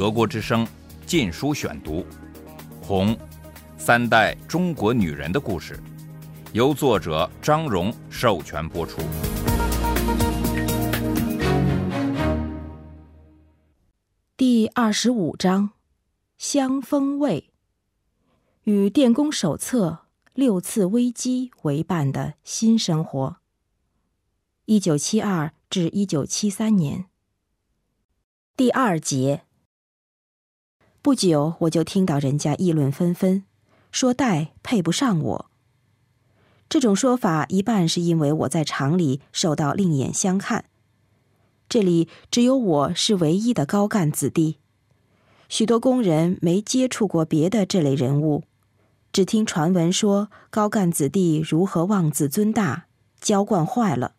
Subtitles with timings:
[0.00, 0.64] 德国之声
[1.04, 1.96] 《禁书选读》，
[2.82, 3.14] 《红》，
[3.76, 5.78] 三代中国女人的故事，
[6.54, 9.02] 由作者张荣授权播出。
[14.38, 15.72] 第二十五章：
[16.38, 17.50] 香风味。
[18.62, 19.90] 与《电工手册》
[20.32, 23.36] 《六次危机》为伴的新生活。
[24.64, 27.04] 一九七二至一九七三年。
[28.56, 29.42] 第二节。
[31.02, 33.44] 不久，我就听到人家议论纷纷，
[33.90, 35.50] 说戴配不上我。
[36.68, 40.66] 这种说法一半是因为我在厂里受到另眼相看。
[41.70, 44.58] 这里只有我是唯一的高干子弟，
[45.48, 48.44] 许多工人没接触过别的这类人物，
[49.10, 52.88] 只听传闻说高干子弟如何妄自尊大，
[53.18, 54.12] 娇惯坏了。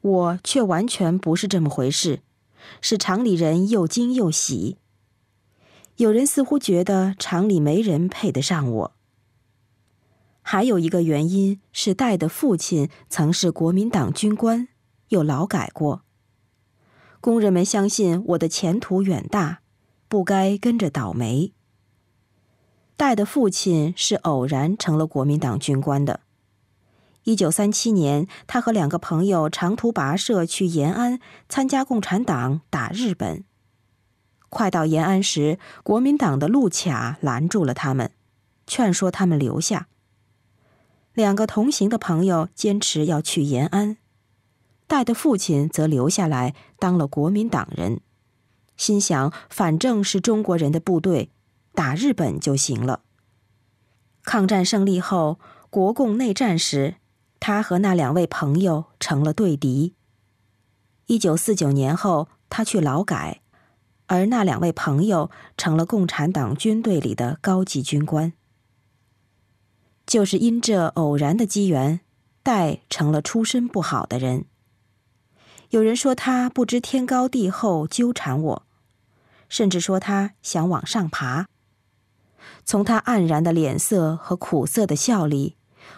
[0.00, 2.22] 我却完全不是这么回事，
[2.80, 4.78] 使厂里人又惊又喜。
[5.98, 8.94] 有人似乎觉得厂里没人配得上我。
[10.42, 14.68] 还有一个原因是戴的父亲曾是国民党军官，
[15.08, 16.02] 又劳改过。
[17.20, 19.58] 工人们相信我的前途远大，
[20.08, 21.52] 不该跟着倒霉。
[22.96, 26.20] 戴的父亲是偶然成了国民党军官的。
[27.24, 31.18] 一九三七年，他和两个朋友长途跋涉去延安
[31.48, 33.42] 参加共产党打日本。
[34.48, 38.10] 快到延安时，国民党的路卡拦住了他们，
[38.66, 39.88] 劝说他们留下。
[41.12, 43.96] 两个同行的朋友坚持要去延安。
[44.86, 48.00] 戴的父亲则留下来当了国民党人，
[48.76, 51.30] 心想反正是中国人的部队，
[51.74, 53.02] 打日本就行了。
[54.22, 56.94] 抗战胜利后，国共内战时，
[57.38, 59.94] 他和那两位朋友成了对敌。
[61.06, 63.42] 一九四九年后，他去劳改，
[64.08, 68.32] 而那两位朋友成了共产党军队里的高级军官。
[70.04, 72.00] 就是因这偶然的机缘，
[72.42, 74.46] 戴成了出身不好的人。
[75.70, 78.66] 有人说他不知天高地厚纠缠我，
[79.50, 81.46] 甚至说他想往上爬。
[82.64, 85.56] 从他黯然的脸色和苦涩的笑里，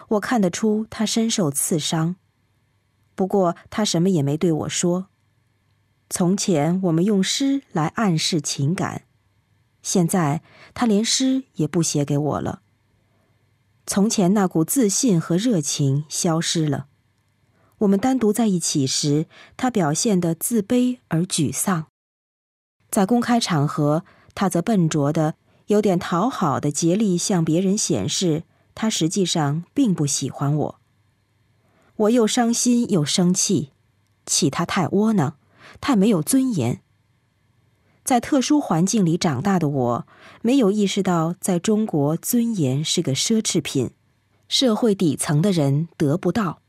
[0.09, 2.17] 我看得出他深受刺伤。
[3.15, 5.07] 不过他什么也没对我说。
[6.13, 9.03] 从前我们用诗来暗示情感，
[9.81, 10.41] 现在
[10.73, 12.61] 他连诗也不写给我了。
[13.87, 16.87] 从前那股自信和热情消失了。
[17.77, 21.85] 我们单独在一起时，他表现得自卑而沮丧；
[22.89, 24.03] 在公开场合，
[24.35, 25.35] 他则笨拙的、
[25.67, 28.43] 有点讨好的竭力向别人显示，
[28.75, 30.81] 他实际上并不喜欢我。
[31.95, 33.71] 我又伤心又生气，
[34.25, 35.37] 气他太窝囊，
[35.79, 36.81] 太没有尊严。
[38.03, 40.07] 在特殊环境里长大的我，
[40.41, 43.91] 没有意识到在中国尊严是个奢侈品，
[44.47, 46.61] 社会底层的人得不到。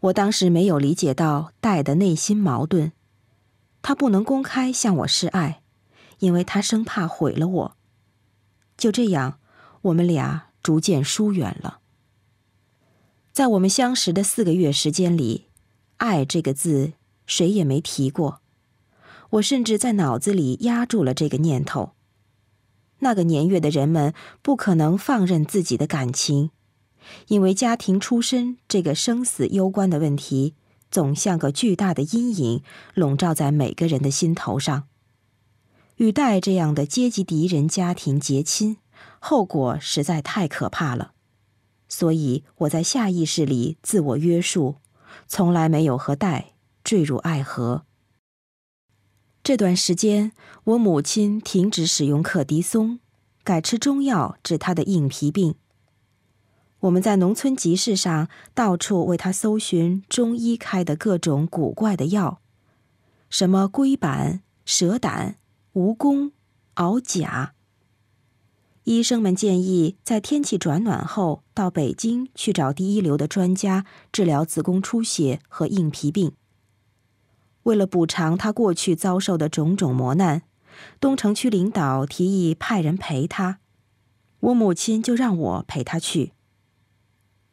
[0.00, 2.92] 我当时没有理解到戴的内心矛盾，
[3.80, 5.62] 他不能公开向我示爱，
[6.18, 7.76] 因为他生怕毁了我。
[8.76, 9.38] 就这样，
[9.82, 11.78] 我们俩逐渐疏远了。
[13.32, 15.46] 在我们相识的四个月时间里
[15.98, 16.92] ，“爱”这个字
[17.26, 18.40] 谁也没提过，
[19.30, 21.92] 我甚至在脑子里压住了这个念头。
[23.00, 26.50] 那个年月的人们不可能放任自己的感情。
[27.28, 30.54] 因为家庭出身这个生死攸关的问题，
[30.90, 32.62] 总像个巨大的阴影
[32.94, 34.84] 笼罩在每个人的心头上。
[35.96, 38.78] 与戴这样的阶级敌人家庭结亲，
[39.18, 41.12] 后果实在太可怕了。
[41.90, 44.76] 所以我在下意识里自我约束，
[45.28, 46.53] 从来没有和戴
[46.84, 47.84] 坠入爱河。
[49.42, 50.32] 这段时间，
[50.64, 53.00] 我母亲停止使用可的松，
[53.42, 55.56] 改吃中药治她的硬皮病。
[56.80, 62.42] 我们在农村集市上到处为他搜寻中医开的各种古怪的药，
[63.30, 65.36] 什么龟板、蛇胆、
[65.72, 66.32] 蜈蚣、
[66.74, 67.54] 鳌甲。
[68.82, 76.32] 医生们建议在天气转暖后到北京去找第一流的专家治疗子宫出血和硬皮病。
[77.64, 80.42] 为了补偿他过去遭受的种种磨难，
[81.00, 83.58] 东城区领导提议派人陪他，
[84.40, 86.32] 我母亲就让我陪他去。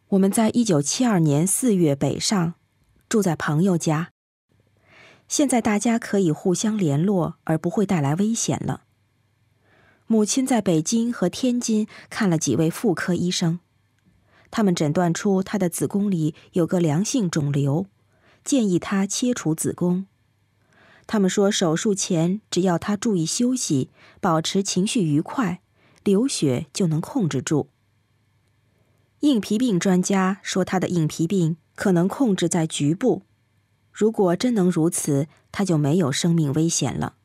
[0.10, 2.56] 我们在一九七二年四月北上，
[3.08, 4.10] 住在朋友家。
[5.30, 8.84] 现在大家可以互相联络，而不会带来危险了。
[10.08, 13.60] 母亲在北京和天津看了几位妇科医生，
[14.50, 17.86] 他们诊断出她的子宫里有个良性肿瘤，
[18.44, 20.06] 建议她切除子宫。
[21.08, 23.90] 他们说手术前只要他注意休息，
[24.22, 25.62] 保持情绪愉快，
[26.04, 27.68] 流血就能控制住。
[29.20, 33.24] 硬皮病专家说他的硬皮病可能控制在局部，
[33.92, 37.16] 如果真能如此，他就没有生命危险了。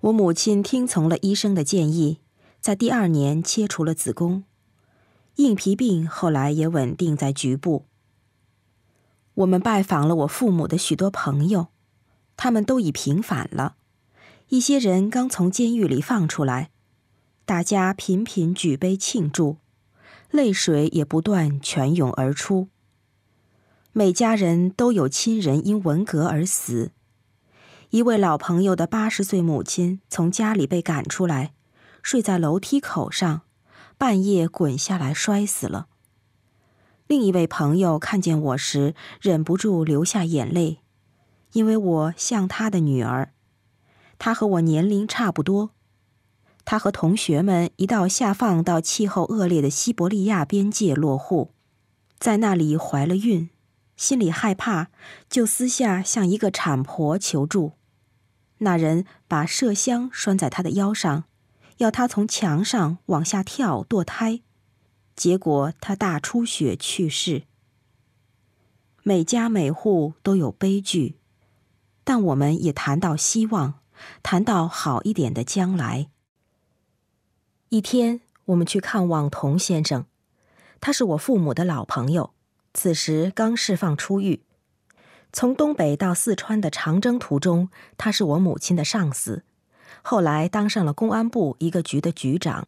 [0.00, 2.20] 我母亲听从了医生的建议，
[2.58, 4.44] 在第二年切除了子宫。
[5.36, 7.84] 硬皮病后来也稳定在局部。
[9.34, 11.68] 我们拜访了我父母的许多朋友，
[12.36, 13.76] 他们都已平反了，
[14.48, 16.70] 一些人刚从监狱里放出来，
[17.46, 19.56] 大家频频举杯庆祝，
[20.30, 22.68] 泪水也不断泉涌而出。
[23.92, 26.92] 每家人都有亲人因文革而死。
[27.90, 31.52] 一位老朋友的八十岁母亲从家里被赶出来，
[32.02, 33.42] 睡在楼梯口上，
[33.96, 35.88] 半夜滚下来摔死了。
[37.12, 40.78] 另一位朋友看见我时，忍不住流下眼泪，
[41.52, 43.34] 因为我像他的女儿，
[44.18, 45.72] 他和我年龄差不多。
[46.64, 51.50] 他和同学们一道下放到气候恶劣的西伯利亚边界落户，
[52.18, 53.50] 在那里怀了孕，
[53.94, 54.88] 心里害怕，
[55.28, 57.72] 就私下向一个产婆求助。
[58.60, 61.24] 那人把麝香拴在他的腰上，
[61.76, 64.40] 要他从墙上往下跳堕胎，
[65.22, 67.44] 结果他大出血去世。
[69.04, 71.14] 每家每户都有悲剧，
[72.02, 73.74] 但我们也谈到希望，
[74.24, 76.08] 谈到好一点的将来。
[77.68, 80.06] 一天，我们去看望童先生，
[80.80, 82.34] 他是我父母的老朋友，
[82.74, 84.42] 此时刚释放出狱。
[85.32, 89.44] 从东北到四川的长征途中，他是我母亲的上司，
[90.02, 92.66] 后来当上了公安部一个局的局长。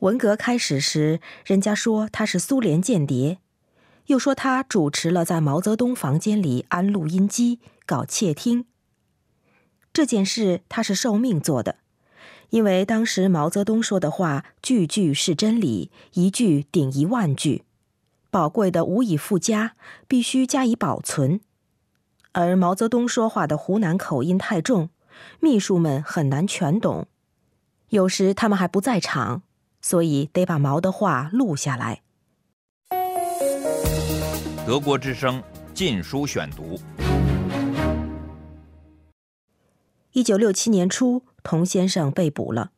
[0.00, 3.38] 文革开始时，人家说他是苏联间谍，
[4.06, 8.66] 又说他主持了在毛泽东房间里安录音机搞窃听。
[9.94, 11.76] 这件事他是受命做的，
[12.50, 17.64] 因为当时毛泽东说的话句句是真理，一句顶一万句。
[18.30, 19.76] 宝贵的无以复加，
[20.06, 21.40] 必须加以保存。
[22.32, 24.90] 而毛泽东说话的湖南口音太重，
[25.40, 27.06] 秘书们很难全懂。
[27.88, 29.42] 有时他们还不在场，
[29.88, 32.02] 所以得把毛的话录下来。
[34.66, 35.40] 德国之声
[35.72, 36.74] 《禁书选读》。
[40.10, 42.72] 一九六七年初，童先生被捕了，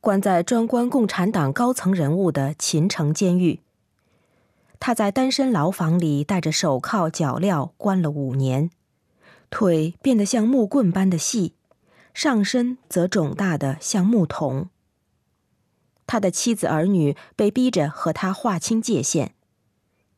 [0.00, 3.60] 关在专关共产党高层人物的秦城监狱。
[4.78, 8.70] 他在单身牢房里戴着手铐脚镣关了五年，
[9.50, 11.52] 腿变得像木棍般的细，
[12.14, 14.70] 上身则肿大的像木桶。
[16.10, 19.30] 他的妻子儿女被逼着和他划清界限，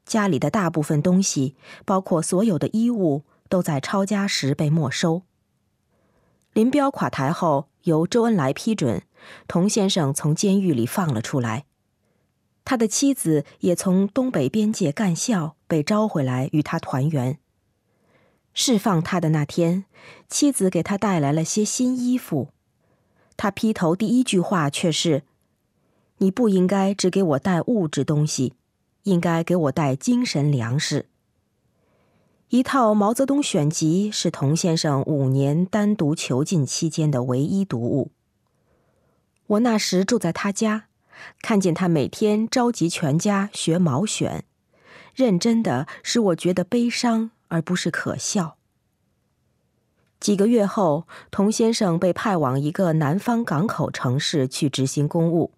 [0.07, 1.55] 家里的大部分东西，
[1.85, 5.21] 包括所有的衣物，都在抄家时被没收。
[6.55, 9.03] 林彪垮台后，由周恩来批准，
[9.47, 11.67] 童先生从监狱里放了出来。
[12.65, 17.39] 他的妻子也从东北边界干校被招回来与他团圆。
[18.55, 19.85] 释放他的那天，
[20.31, 22.49] 妻子给他带来了些新衣服。
[23.37, 25.25] 他劈头第一句话却是
[26.23, 28.55] ：“你不应该只给我带物质东西，
[29.03, 31.07] 应该给我带精神粮食。”
[32.49, 38.13] 一套毛泽东选集是童先生五年单独囚禁期间的唯一读物。
[39.47, 40.85] 我那时住在他家。
[41.41, 44.45] 看见他每天召集全家学毛选，
[45.15, 48.57] 认真的使我觉得悲伤，而不是可笑。
[50.19, 55.53] 几个月后，童先生被派往一个南方港口城市去执行公务。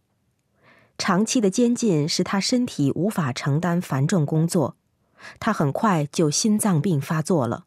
[0.96, 4.76] 长期的监禁使他身体无法承担繁重工作，
[5.40, 7.66] 他很快就心脏病发作了。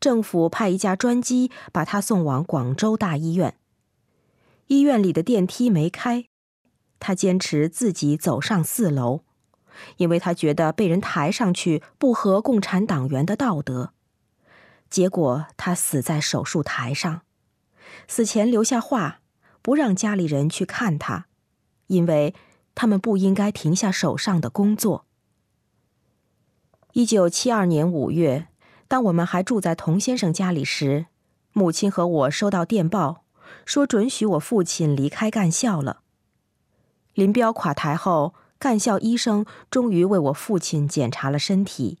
[0.00, 3.56] 政府派一架专机把他送往广州大医院。
[4.66, 6.26] 医院里的电梯没开。
[6.98, 9.20] 他坚持自己走上四楼，
[9.96, 13.94] 因为他觉得被人抬上去不合共产党员的道德。
[14.90, 17.22] 结果他死在手术台上，
[18.06, 19.20] 死前留下话，
[19.62, 21.26] 不让家里人去看他，
[21.90, 22.34] 因为
[22.76, 25.04] 他们不应该停下手上的工作。
[26.92, 28.46] 一九七二年五月，
[28.86, 31.06] 当我们还住在童先生家里时，
[31.52, 33.24] 母亲和我收到电报，
[33.66, 36.02] 说准许我父亲离开干校了。
[37.14, 41.98] 林彪垮台后，干校医生终于为我父亲检查了身体，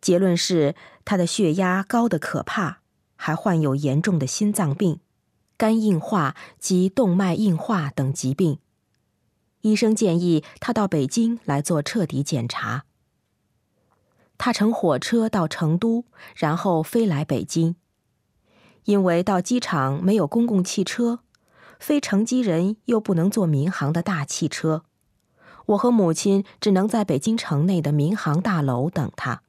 [0.00, 2.78] 结论是他的血压高得可怕，
[3.16, 5.00] 还患有严重的心脏病、
[5.56, 8.60] 肝硬化及动脉硬化等疾病。
[9.62, 12.84] 医生建议他到北京来做彻底检查。
[14.38, 17.76] 他乘火车到成都，然后飞来北京，
[18.84, 21.20] 因为到机场没有公共汽车，
[21.78, 24.84] 非乘机人又不能坐民航的大汽车，
[25.66, 29.42] 我和母亲只能在北京城内的民航大楼等他。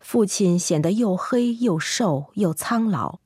[0.00, 3.20] 父亲显得又黑又瘦又苍老。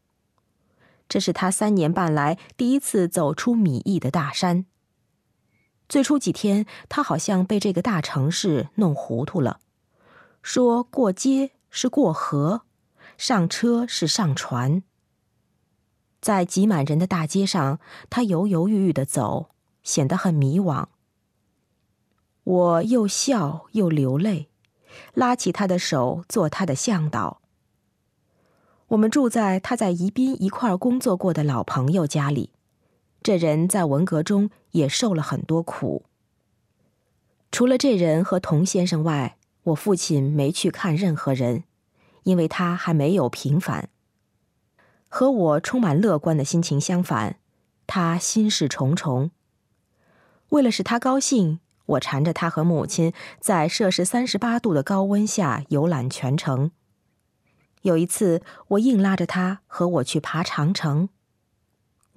[1.09, 4.67] 这是他三年半来第一次走出米易的大山。
[5.88, 9.59] 最初几天，他好像被这个大城市弄糊涂了，
[10.42, 12.62] 说过街是过河，
[13.16, 14.83] 上车是上船。
[16.21, 17.80] 在挤满人的大街上，
[18.11, 19.50] 他犹犹豫豫的走，
[19.83, 20.87] 显得很迷惘。
[22.45, 24.49] 我又笑又流泪，
[25.14, 27.40] 拉起他的手做他的向导。
[28.88, 32.50] 我们住在他在宜宾一块工作过的老朋友家里。
[33.23, 36.05] 这人在文革中也受了很多苦。
[37.51, 41.65] 除了这人和童先生外，我父亲没去看任何人，
[42.25, 43.89] 因为他还没有平反。
[45.09, 47.39] 和我充满乐观的心情相反，
[47.87, 49.31] 他心事重重。
[50.51, 56.71] 为了使他高兴，我缠着他和母亲在摄氏三十八度的高温下游览全城。
[57.83, 61.09] 有一次，我硬拉着他和我去爬长城。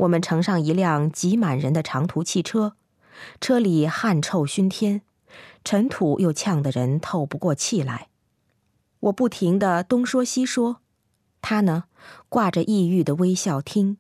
[0.01, 2.75] 我们乘上一辆挤满人的长途汽车，
[3.39, 5.01] 车里汗臭熏天，
[5.63, 8.07] 尘土又呛得人透不过气来。
[9.01, 10.81] 我不停的东说西说，
[11.41, 11.83] 他呢，
[12.29, 13.97] 挂着抑郁的微笑听。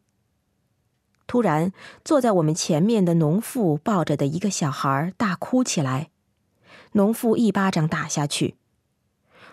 [1.27, 1.71] 突然，
[2.03, 6.09] 坐在我们前面的农妇抱着的一个小孩大哭起来，
[6.93, 8.55] 农妇一巴掌打下去。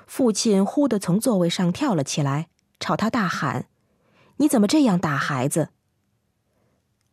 [0.06, 2.48] 父亲忽地从座位上跳了起来，
[2.80, 3.68] 朝他大喊
[4.38, 5.68] ：“你怎么这样打孩子？”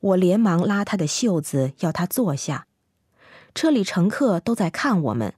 [0.06, 2.68] 我连忙拉他的袖子，要他坐下。
[3.56, 5.34] 车里乘客都在看我们，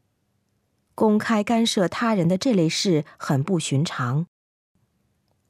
[0.93, 4.25] 公开干涉他人的这类事很不寻常。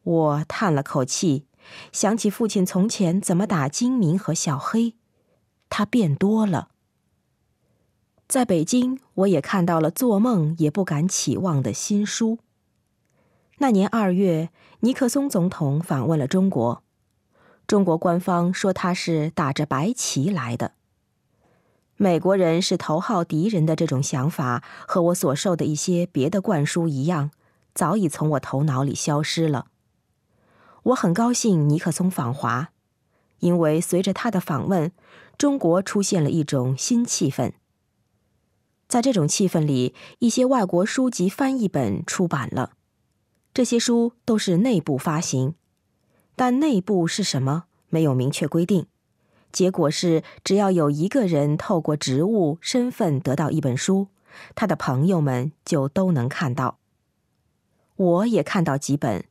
[0.03, 1.47] 我叹了口气，
[1.91, 4.93] 想起父亲从前怎么打金明和小黑，
[5.67, 6.69] 他变多了。
[8.27, 12.38] 在北京，我也看到了做梦也不敢期望的新书。
[13.57, 16.83] 那年二月，尼克松总统访问了中国，
[17.67, 20.71] 中国官方说他是打着白旗来的。
[21.97, 27.31] 美国人是头号敌人的这种想法，和我所受的一些别的灌输一样，
[27.74, 29.67] 早已从我头脑里消失了。
[30.83, 32.69] 我很高兴尼克松访华，
[33.39, 34.93] 因为随着他的访问，
[35.38, 37.51] 中国出现了一种新气氛。
[38.88, 42.71] 在这种气氛里，一些外国书籍翻译本出版了。
[43.53, 45.55] 这些书都是内部发行，
[46.38, 48.86] 但内部是什么没有明确规定。
[49.51, 54.08] 结果是，只要有一个人透过职务身份得到一本书，
[54.53, 56.77] 他的朋友们就都能看到。
[57.96, 59.25] 我也看到几本，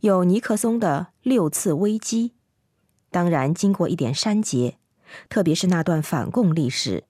[0.00, 2.28] 有尼克松的《六次危机》，
[3.10, 4.78] 当然经过一点删节，
[5.28, 7.04] 特别是那段反共历史。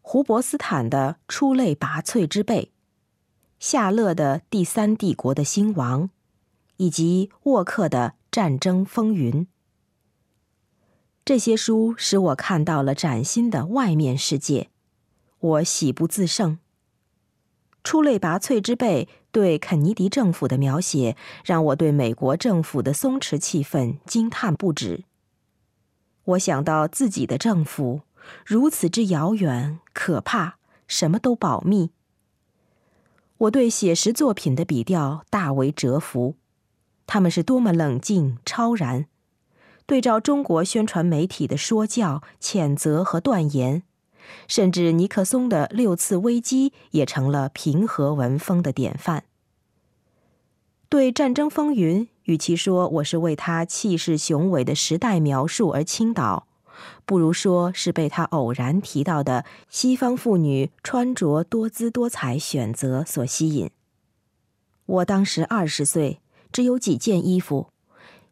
[0.00, 2.70] 胡伯斯坦的出类拔萃之辈，
[3.58, 6.10] 夏勒的第三帝国的兴亡，
[6.76, 9.46] 以及沃克的战争风云，
[11.24, 14.68] 这些书使我看到了崭新的外面世界，
[15.38, 16.58] 我喜不自胜。
[17.82, 25.04] 出类拔萃之辈对肯尼迪政府的描写，让我对美国政府的松弛气氛惊叹不止。
[26.24, 28.02] 我想到自己的政府。
[28.44, 31.92] 如此之遥远、可怕，什么都保密。
[33.38, 36.36] 我对写实作品的笔调大为折服，
[37.08, 39.06] 他们是多么冷静超然。
[39.86, 43.82] 对照中国宣传媒体的说教、谴责和断言，
[44.46, 49.24] 甚至尼克松的六次危机也成了平和文风的典范。
[50.90, 56.46] 对战争风云，与其说我是为他气势雄伟的时代描述而倾倒。
[57.04, 63.70] 不如说是被他偶然提到的西方妇女穿着多姿多彩选择所吸引。
[64.86, 66.20] 我当时二十岁，
[66.52, 67.68] 只有几件衣服，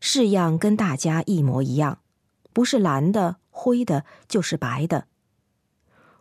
[0.01, 1.99] 式样跟大家一模一样，
[2.53, 5.07] 不是蓝的、灰的，就是白的。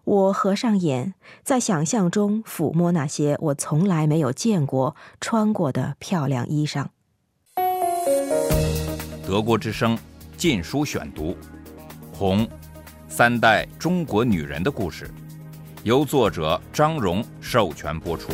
[0.04, 6.88] 我合上眼，在想象中抚摸那些我从来没有见过、穿过的漂亮衣裳。
[9.26, 9.98] 德国之声
[10.38, 11.32] 《禁书选读》。
[12.14, 12.48] 红，
[13.10, 15.10] 三代中国女人的故事，
[15.84, 18.32] 由作者张荣授权播出。